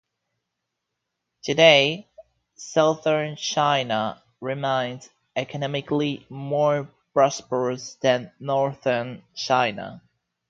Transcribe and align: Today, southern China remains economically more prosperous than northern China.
Today, 1.43 2.07
southern 2.55 3.35
China 3.35 4.19
remains 4.39 5.07
economically 5.35 6.25
more 6.27 6.89
prosperous 7.13 7.93
than 8.01 8.31
northern 8.39 9.23
China. 9.35 10.01